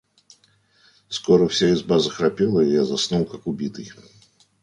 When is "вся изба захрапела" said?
1.47-2.61